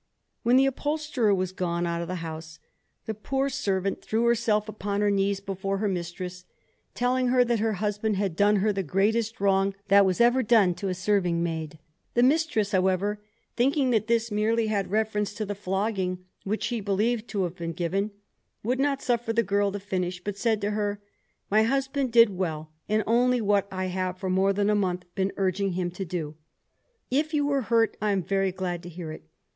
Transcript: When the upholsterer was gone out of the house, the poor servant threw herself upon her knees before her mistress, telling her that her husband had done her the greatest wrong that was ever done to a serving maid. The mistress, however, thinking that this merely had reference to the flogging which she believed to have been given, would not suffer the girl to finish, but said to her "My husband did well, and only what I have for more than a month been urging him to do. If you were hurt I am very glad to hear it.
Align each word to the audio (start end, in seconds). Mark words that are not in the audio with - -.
When 0.41 0.55
the 0.57 0.65
upholsterer 0.65 1.35
was 1.35 1.51
gone 1.51 1.85
out 1.85 2.01
of 2.01 2.07
the 2.07 2.15
house, 2.25 2.57
the 3.05 3.13
poor 3.13 3.49
servant 3.49 4.01
threw 4.01 4.23
herself 4.25 4.67
upon 4.67 5.01
her 5.01 5.11
knees 5.11 5.39
before 5.39 5.77
her 5.77 5.87
mistress, 5.87 6.43
telling 6.95 7.27
her 7.27 7.45
that 7.45 7.59
her 7.59 7.73
husband 7.73 8.15
had 8.15 8.35
done 8.35 8.55
her 8.65 8.73
the 8.73 8.81
greatest 8.81 9.39
wrong 9.39 9.75
that 9.89 10.03
was 10.03 10.19
ever 10.19 10.41
done 10.41 10.73
to 10.73 10.87
a 10.87 10.95
serving 10.95 11.43
maid. 11.43 11.77
The 12.15 12.23
mistress, 12.23 12.71
however, 12.71 13.21
thinking 13.55 13.91
that 13.91 14.07
this 14.07 14.31
merely 14.31 14.65
had 14.65 14.89
reference 14.89 15.35
to 15.35 15.45
the 15.45 15.53
flogging 15.53 16.25
which 16.45 16.63
she 16.63 16.79
believed 16.81 17.27
to 17.27 17.43
have 17.43 17.55
been 17.55 17.71
given, 17.73 18.09
would 18.63 18.79
not 18.79 19.03
suffer 19.03 19.33
the 19.33 19.43
girl 19.43 19.71
to 19.71 19.79
finish, 19.79 20.19
but 20.23 20.35
said 20.35 20.61
to 20.61 20.71
her 20.71 20.99
"My 21.51 21.61
husband 21.61 22.11
did 22.11 22.31
well, 22.31 22.71
and 22.89 23.03
only 23.05 23.39
what 23.39 23.67
I 23.71 23.85
have 23.85 24.17
for 24.17 24.31
more 24.31 24.51
than 24.51 24.71
a 24.71 24.73
month 24.73 25.05
been 25.13 25.31
urging 25.37 25.73
him 25.73 25.91
to 25.91 26.05
do. 26.05 26.37
If 27.11 27.35
you 27.35 27.45
were 27.45 27.61
hurt 27.61 27.95
I 28.01 28.09
am 28.13 28.23
very 28.23 28.51
glad 28.51 28.81
to 28.81 28.89
hear 28.89 29.11
it. 29.11 29.29